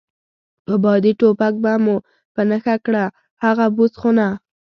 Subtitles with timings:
[0.65, 1.95] په بادي ټوپک به مو
[2.33, 3.03] په نښه کړه،
[3.43, 4.27] هغه بوس خونه.